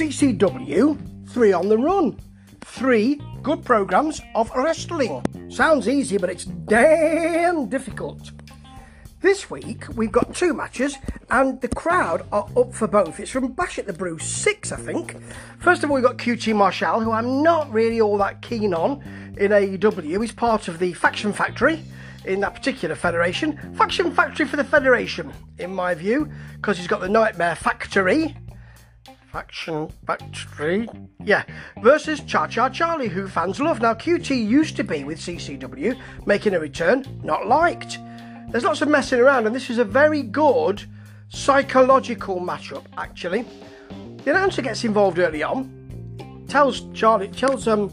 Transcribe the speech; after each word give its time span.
CCW, 0.00 1.28
three 1.28 1.52
on 1.52 1.68
the 1.68 1.76
run. 1.76 2.18
Three 2.62 3.20
good 3.42 3.62
programs 3.62 4.22
of 4.34 4.50
wrestling. 4.56 5.22
Sounds 5.50 5.86
easy, 5.90 6.16
but 6.16 6.30
it's 6.30 6.46
damn 6.46 7.68
difficult. 7.68 8.30
This 9.20 9.50
week 9.50 9.84
we've 9.96 10.10
got 10.10 10.34
two 10.34 10.54
matches, 10.54 10.96
and 11.28 11.60
the 11.60 11.68
crowd 11.68 12.26
are 12.32 12.48
up 12.56 12.72
for 12.72 12.88
both. 12.88 13.20
It's 13.20 13.30
from 13.30 13.52
Bash 13.52 13.78
at 13.78 13.86
the 13.86 13.92
Brew 13.92 14.18
6, 14.18 14.72
I 14.72 14.76
think. 14.76 15.16
First 15.58 15.84
of 15.84 15.90
all, 15.90 15.96
we've 15.96 16.04
got 16.04 16.16
QT 16.16 16.56
Marshall, 16.56 17.00
who 17.00 17.12
I'm 17.12 17.42
not 17.42 17.70
really 17.70 18.00
all 18.00 18.16
that 18.16 18.40
keen 18.40 18.72
on 18.72 19.02
in 19.36 19.50
AEW. 19.50 20.22
He's 20.22 20.32
part 20.32 20.68
of 20.68 20.78
the 20.78 20.94
Faction 20.94 21.34
Factory 21.34 21.82
in 22.24 22.40
that 22.40 22.54
particular 22.54 22.94
federation. 22.94 23.58
Faction 23.74 24.14
Factory 24.14 24.46
for 24.46 24.56
the 24.56 24.64
Federation, 24.64 25.30
in 25.58 25.74
my 25.74 25.92
view, 25.92 26.26
because 26.56 26.78
he's 26.78 26.86
got 26.86 27.02
the 27.02 27.08
Nightmare 27.10 27.54
Factory. 27.54 28.34
Faction 29.32 29.88
Factory, 30.06 30.88
yeah, 31.22 31.44
versus 31.82 32.20
Cha 32.20 32.48
Cha 32.48 32.68
Charlie, 32.68 33.08
who 33.08 33.28
fans 33.28 33.60
love. 33.60 33.80
Now, 33.80 33.94
QT 33.94 34.30
used 34.30 34.76
to 34.76 34.84
be 34.84 35.04
with 35.04 35.20
CCW, 35.20 35.96
making 36.26 36.54
a 36.54 36.60
return, 36.60 37.04
not 37.22 37.46
liked. 37.46 37.98
There's 38.48 38.64
lots 38.64 38.82
of 38.82 38.88
messing 38.88 39.20
around, 39.20 39.46
and 39.46 39.54
this 39.54 39.70
is 39.70 39.78
a 39.78 39.84
very 39.84 40.22
good 40.22 40.82
psychological 41.28 42.40
matchup, 42.40 42.84
actually. 42.98 43.44
The 44.24 44.32
announcer 44.32 44.62
gets 44.62 44.82
involved 44.82 45.20
early 45.20 45.44
on, 45.44 46.44
tells 46.48 46.80
Charlie, 46.92 47.28
tells 47.28 47.68
um, 47.68 47.90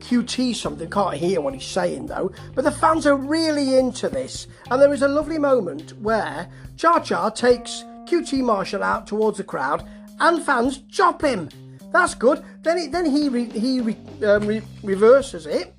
QT 0.00 0.56
something, 0.56 0.90
can't 0.90 1.14
hear 1.14 1.40
what 1.40 1.54
he's 1.54 1.66
saying 1.66 2.06
though, 2.06 2.32
but 2.54 2.64
the 2.64 2.72
fans 2.72 3.06
are 3.06 3.16
really 3.16 3.76
into 3.76 4.08
this, 4.08 4.48
and 4.70 4.82
there 4.82 4.92
is 4.92 5.02
a 5.02 5.08
lovely 5.08 5.38
moment 5.38 5.96
where 6.00 6.48
Cha 6.76 6.98
Cha 6.98 7.30
takes 7.30 7.84
QT 8.06 8.42
Marshall 8.42 8.82
out 8.82 9.06
towards 9.06 9.38
the 9.38 9.44
crowd, 9.44 9.86
and 10.20 10.42
fans 10.42 10.82
chop 10.90 11.22
him. 11.22 11.48
That's 11.92 12.14
good. 12.14 12.44
Then, 12.62 12.90
then 12.90 13.06
he 13.06 13.28
re, 13.28 13.44
he 13.46 13.80
re, 13.80 13.96
um, 14.24 14.46
re, 14.46 14.62
reverses 14.82 15.46
it, 15.46 15.74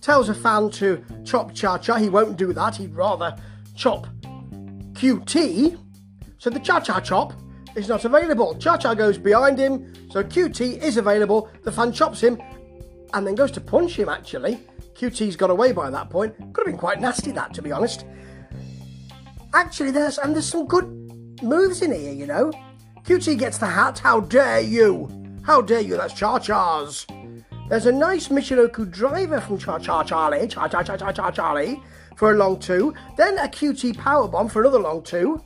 tells 0.00 0.28
a 0.28 0.34
fan 0.34 0.70
to 0.72 1.02
chop 1.24 1.54
Cha 1.54 1.78
Cha. 1.78 1.96
He 1.96 2.08
won't 2.08 2.36
do 2.36 2.52
that. 2.52 2.76
He'd 2.76 2.94
rather 2.94 3.36
chop 3.74 4.06
QT. 4.92 5.78
So 6.38 6.50
the 6.50 6.60
Cha 6.60 6.80
Cha 6.80 7.00
chop 7.00 7.32
is 7.76 7.88
not 7.88 8.04
available. 8.04 8.54
Cha 8.56 8.76
Cha 8.76 8.94
goes 8.94 9.16
behind 9.16 9.58
him, 9.58 9.92
so 10.10 10.22
QT 10.22 10.82
is 10.82 10.96
available. 10.96 11.48
The 11.62 11.72
fan 11.72 11.92
chops 11.92 12.20
him 12.20 12.40
and 13.14 13.26
then 13.26 13.34
goes 13.34 13.50
to 13.52 13.60
punch 13.60 13.98
him 13.98 14.08
actually. 14.08 14.60
QT's 14.94 15.36
got 15.36 15.50
away 15.50 15.72
by 15.72 15.88
that 15.90 16.10
point. 16.10 16.34
Could 16.52 16.66
have 16.66 16.72
been 16.74 16.78
quite 16.78 17.00
nasty 17.00 17.30
that 17.32 17.54
to 17.54 17.62
be 17.62 17.72
honest. 17.72 18.04
Actually, 19.54 19.92
there's 19.92 20.18
and 20.18 20.34
there's 20.34 20.48
some 20.48 20.66
good 20.66 20.86
moves 21.42 21.80
in 21.80 21.92
here, 21.92 22.12
you 22.12 22.26
know. 22.26 22.52
QT 23.08 23.38
gets 23.38 23.56
the 23.56 23.64
hat. 23.64 24.00
How 24.00 24.20
dare 24.20 24.60
you? 24.60 25.08
How 25.42 25.62
dare 25.62 25.80
you? 25.80 25.96
That's 25.96 26.12
Cha 26.12 26.38
Cha's. 26.38 27.06
There's 27.70 27.86
a 27.86 27.92
nice 27.92 28.28
Michinoku 28.28 28.90
driver 28.90 29.40
from 29.40 29.56
Cha 29.56 29.78
Cha 29.78 30.04
Charlie, 30.04 30.46
Cha 30.46 30.68
Cha 30.68 30.82
Cha 30.82 30.94
Cha 30.94 31.10
Cha 31.12 31.30
Charlie, 31.30 31.82
for 32.16 32.32
a 32.32 32.34
long 32.34 32.58
two. 32.58 32.92
Then 33.16 33.38
a 33.38 33.48
QT 33.48 33.96
powerbomb 33.96 34.50
for 34.50 34.60
another 34.60 34.80
long 34.80 35.02
two. 35.02 35.42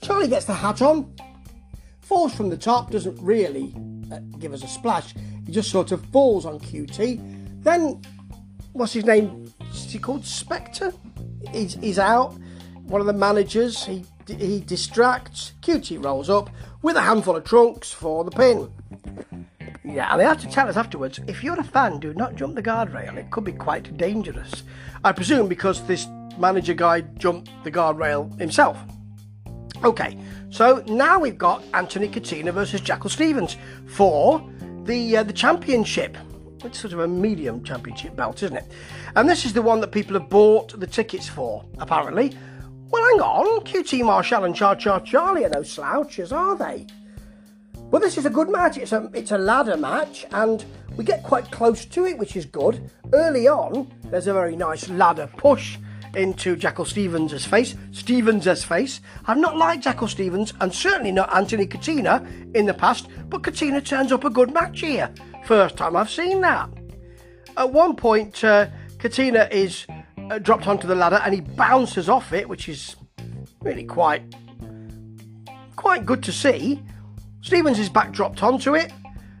Charlie 0.00 0.28
gets 0.28 0.46
the 0.46 0.54
hat 0.54 0.80
on, 0.80 1.14
falls 2.00 2.34
from 2.34 2.48
the 2.48 2.56
top, 2.56 2.90
doesn't 2.90 3.20
really 3.20 3.74
uh, 4.10 4.20
give 4.38 4.54
us 4.54 4.64
a 4.64 4.68
splash. 4.68 5.14
He 5.44 5.52
just 5.52 5.70
sort 5.70 5.92
of 5.92 6.02
falls 6.06 6.46
on 6.46 6.58
QT. 6.58 7.64
Then, 7.64 8.00
what's 8.72 8.94
his 8.94 9.04
name? 9.04 9.52
Is 9.72 9.92
he 9.92 9.98
called 9.98 10.24
Spectre? 10.24 10.94
He's, 11.52 11.74
he's 11.74 11.98
out. 11.98 12.32
One 12.84 13.02
of 13.02 13.06
the 13.06 13.12
managers, 13.12 13.84
he, 13.84 14.06
he 14.28 14.60
distracts. 14.60 15.52
QT 15.62 16.04
rolls 16.04 16.30
up 16.30 16.50
with 16.82 16.96
a 16.96 17.02
handful 17.02 17.36
of 17.36 17.44
trunks 17.44 17.92
for 17.92 18.24
the 18.24 18.30
pin. 18.30 18.70
Yeah, 19.84 20.10
and 20.10 20.20
they 20.20 20.24
have 20.24 20.40
to 20.40 20.50
tell 20.50 20.68
us 20.68 20.76
afterwards 20.76 21.18
if 21.26 21.42
you're 21.42 21.58
a 21.58 21.64
fan, 21.64 21.98
do 21.98 22.12
not 22.14 22.34
jump 22.34 22.54
the 22.54 22.62
guardrail. 22.62 23.16
It 23.16 23.30
could 23.30 23.44
be 23.44 23.52
quite 23.52 23.96
dangerous. 23.96 24.62
I 25.02 25.12
presume 25.12 25.48
because 25.48 25.82
this 25.84 26.06
manager 26.38 26.74
guy 26.74 27.00
jumped 27.00 27.50
the 27.64 27.70
guardrail 27.70 28.38
himself. 28.38 28.78
Okay, 29.82 30.18
so 30.50 30.82
now 30.86 31.18
we've 31.18 31.38
got 31.38 31.62
Anthony 31.72 32.08
Catena 32.08 32.52
versus 32.52 32.80
Jackal 32.80 33.10
Stevens 33.10 33.56
for 33.86 34.44
the 34.84 35.18
uh, 35.18 35.22
the 35.22 35.32
championship. 35.32 36.16
It's 36.64 36.80
sort 36.80 36.92
of 36.92 36.98
a 36.98 37.08
medium 37.08 37.62
championship 37.62 38.16
belt, 38.16 38.42
isn't 38.42 38.56
it? 38.56 38.66
And 39.14 39.28
this 39.28 39.44
is 39.44 39.52
the 39.52 39.62
one 39.62 39.80
that 39.80 39.92
people 39.92 40.18
have 40.18 40.28
bought 40.28 40.78
the 40.78 40.86
tickets 40.86 41.28
for, 41.28 41.64
apparently. 41.78 42.36
Well, 42.90 43.04
hang 43.04 43.20
on, 43.20 43.64
QT 43.64 44.04
Marshall 44.04 44.44
and 44.44 44.54
Cha 44.54 44.74
Cha 44.74 45.00
Charlie 45.00 45.44
are 45.44 45.50
no 45.50 45.62
slouches, 45.62 46.32
are 46.32 46.56
they? 46.56 46.86
Well, 47.90 48.00
this 48.00 48.16
is 48.16 48.26
a 48.26 48.30
good 48.30 48.50
match. 48.50 48.76
It's 48.76 48.92
a 48.92 49.10
it's 49.14 49.30
a 49.30 49.38
ladder 49.38 49.76
match, 49.76 50.26
and 50.32 50.64
we 50.96 51.04
get 51.04 51.22
quite 51.22 51.50
close 51.50 51.84
to 51.86 52.06
it, 52.06 52.18
which 52.18 52.36
is 52.36 52.44
good. 52.44 52.90
Early 53.12 53.48
on, 53.48 53.92
there's 54.04 54.26
a 54.26 54.32
very 54.32 54.56
nice 54.56 54.88
ladder 54.88 55.26
push 55.36 55.78
into 56.14 56.56
Jackal 56.56 56.84
Stevens' 56.84 57.44
face. 57.44 57.74
Stevens' 57.92 58.64
face. 58.64 59.00
I've 59.26 59.38
not 59.38 59.56
liked 59.56 59.84
Jackal 59.84 60.08
Stevens, 60.08 60.52
and 60.60 60.72
certainly 60.72 61.12
not 61.12 61.34
Anthony 61.34 61.66
Catena 61.66 62.26
in 62.54 62.66
the 62.66 62.74
past, 62.74 63.08
but 63.28 63.42
Catena 63.42 63.80
turns 63.80 64.12
up 64.12 64.24
a 64.24 64.30
good 64.30 64.52
match 64.52 64.80
here. 64.80 65.12
First 65.44 65.76
time 65.76 65.96
I've 65.96 66.10
seen 66.10 66.40
that. 66.40 66.68
At 67.56 67.72
one 67.72 67.96
point, 67.96 68.42
uh, 68.44 68.68
Catena 68.98 69.48
is 69.50 69.86
uh, 70.30 70.38
dropped 70.38 70.66
onto 70.66 70.86
the 70.86 70.94
ladder, 70.94 71.20
and 71.24 71.34
he 71.34 71.40
bounces 71.40 72.08
off 72.08 72.32
it, 72.32 72.48
which 72.48 72.68
is 72.68 72.96
really 73.60 73.84
quite 73.84 74.22
quite 75.76 76.04
good 76.04 76.22
to 76.24 76.32
see. 76.32 76.82
Stevens 77.40 77.78
is 77.78 77.88
back 77.88 78.12
dropped 78.12 78.42
onto 78.42 78.74
it. 78.74 78.92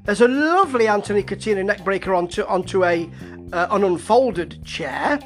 There's 0.04 0.20
a 0.20 0.28
lovely 0.28 0.88
Anthony 0.88 1.22
Catena 1.22 1.62
neckbreaker 1.62 2.16
onto 2.16 2.42
onto 2.44 2.84
a 2.84 3.08
uh, 3.52 3.66
an 3.70 3.84
unfolded 3.84 4.64
chair, 4.64 5.18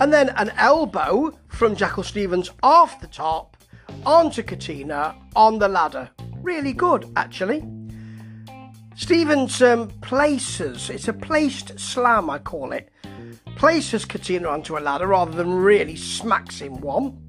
and 0.00 0.12
then 0.12 0.30
an 0.30 0.50
elbow 0.56 1.32
from 1.48 1.76
Jackal 1.76 2.02
Stevens 2.02 2.50
off 2.62 3.00
the 3.00 3.06
top 3.06 3.56
onto 4.04 4.42
Catena 4.42 5.14
on 5.36 5.58
the 5.58 5.68
ladder. 5.68 6.10
Really 6.42 6.72
good, 6.72 7.10
actually. 7.16 7.64
Stevens 8.96 9.62
um, 9.62 9.88
places, 10.02 10.90
it's 10.90 11.08
a 11.08 11.12
placed 11.12 11.78
slam, 11.80 12.28
I 12.28 12.38
call 12.38 12.72
it, 12.72 12.90
places 13.60 14.06
Catena 14.06 14.48
onto 14.48 14.78
a 14.78 14.80
ladder 14.80 15.08
rather 15.08 15.32
than 15.32 15.52
really 15.52 15.94
smacks 15.94 16.62
him 16.62 16.80
one. 16.80 17.22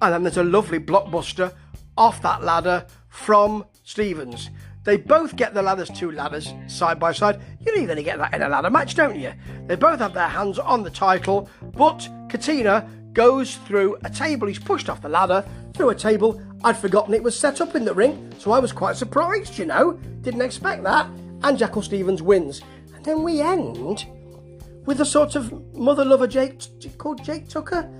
And 0.00 0.14
then 0.14 0.22
there's 0.22 0.36
a 0.36 0.44
lovely 0.44 0.78
blockbuster 0.78 1.52
off 1.96 2.22
that 2.22 2.44
ladder 2.44 2.86
from 3.08 3.64
Stevens. 3.82 4.50
They 4.84 4.98
both 4.98 5.34
get 5.34 5.52
the 5.52 5.62
ladders, 5.62 5.90
two 5.90 6.12
ladders 6.12 6.54
side 6.68 7.00
by 7.00 7.10
side. 7.10 7.40
You're 7.58 7.76
need 7.76 7.92
to 7.92 8.02
get 8.04 8.18
that 8.18 8.32
in 8.32 8.42
a 8.42 8.48
ladder 8.48 8.70
match, 8.70 8.94
don't 8.94 9.18
you? 9.18 9.32
They 9.66 9.74
both 9.74 9.98
have 9.98 10.14
their 10.14 10.28
hands 10.28 10.60
on 10.60 10.84
the 10.84 10.90
title, 10.90 11.50
but 11.72 12.08
Catena 12.28 12.88
goes 13.12 13.56
through 13.56 13.98
a 14.04 14.10
table. 14.10 14.46
He's 14.46 14.60
pushed 14.60 14.88
off 14.88 15.02
the 15.02 15.08
ladder 15.08 15.44
through 15.74 15.90
a 15.90 15.94
table. 15.96 16.40
I'd 16.62 16.78
forgotten 16.78 17.14
it 17.14 17.22
was 17.24 17.36
set 17.36 17.60
up 17.60 17.74
in 17.74 17.84
the 17.84 17.94
ring, 17.94 18.32
so 18.38 18.52
I 18.52 18.60
was 18.60 18.70
quite 18.70 18.94
surprised, 18.94 19.58
you 19.58 19.66
know. 19.66 19.94
Didn't 20.20 20.42
expect 20.42 20.84
that. 20.84 21.08
And 21.42 21.58
Jackal 21.58 21.82
Stevens 21.82 22.22
wins. 22.22 22.62
And 22.94 23.04
then 23.04 23.24
we 23.24 23.40
end 23.40 24.06
with 24.86 25.00
a 25.00 25.04
sort 25.04 25.34
of 25.34 25.74
mother 25.74 26.04
lover 26.04 26.26
Jake 26.26 26.62
called 26.98 27.22
Jake 27.24 27.48
Tucker 27.48 27.90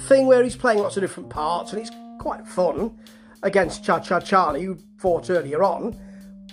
thing 0.00 0.26
where 0.26 0.42
he's 0.42 0.56
playing 0.56 0.80
lots 0.80 0.96
of 0.96 1.02
different 1.02 1.30
parts 1.30 1.72
and 1.72 1.80
it's 1.80 1.90
quite 2.18 2.46
fun 2.46 2.96
against 3.42 3.84
Cha 3.84 3.98
Cha 3.98 4.20
Charlie, 4.20 4.64
who 4.64 4.78
fought 4.98 5.30
earlier 5.30 5.62
on. 5.62 5.96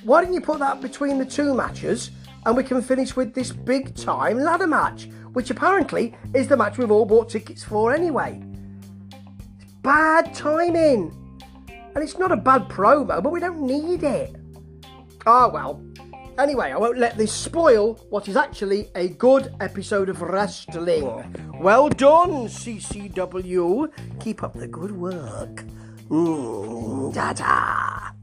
Why 0.04 0.22
didn't 0.22 0.36
you 0.36 0.42
put 0.42 0.60
that 0.60 0.82
between 0.82 1.18
the 1.18 1.26
two 1.26 1.54
matches 1.54 2.12
and 2.46 2.58
we 2.58 2.64
can 2.64 2.82
finish 2.82 3.16
with 3.16 3.34
this 3.34 3.52
big 3.52 3.96
time 3.96 4.40
ladder 4.40 4.68
match, 4.68 5.10
which 5.34 5.50
apparently 5.50 6.16
is 6.34 6.48
the 6.48 6.58
match 6.58 6.78
we've 6.78 6.92
all 6.92 7.06
bought 7.06 7.30
tickets 7.30 7.64
for 7.64 7.94
anyway? 7.94 8.42
It's 9.62 9.74
bad 9.82 10.34
timing. 10.34 11.20
And 11.96 12.04
it's 12.04 12.18
not 12.18 12.32
a 12.32 12.38
bad 12.38 12.70
promo, 12.70 13.22
but 13.24 13.32
we 13.32 13.40
don't 13.40 13.62
need 13.62 14.04
it. 14.04 14.36
Oh, 15.26 15.50
well. 15.50 15.84
Anyway, 16.38 16.72
I 16.72 16.78
won't 16.78 16.98
let 16.98 17.16
this 17.16 17.32
spoil 17.32 17.94
what 18.10 18.28
is 18.28 18.36
actually 18.36 18.90
a 18.96 19.10
good 19.10 19.54
episode 19.60 20.10
of 20.10 20.22
wrestling. 20.22 21.06
Well 21.60 21.90
done, 21.90 22.48
CCW. 22.48 23.92
Keep 24.20 24.42
up 24.44 24.54
the 24.56 24.68
good 24.68 24.92
work. 24.92 25.64
Mm, 26.10 27.14
da 27.14 27.34
da. 27.34 28.23